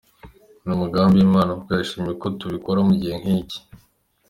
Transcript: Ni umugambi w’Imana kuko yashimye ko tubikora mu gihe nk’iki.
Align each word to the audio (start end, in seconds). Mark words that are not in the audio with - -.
Ni 0.63 0.71
umugambi 0.75 1.15
w’Imana 1.19 1.51
kuko 1.57 1.71
yashimye 1.77 2.11
ko 2.21 2.27
tubikora 2.39 2.79
mu 2.87 2.93
gihe 3.01 3.13
nk’iki. 3.21 3.59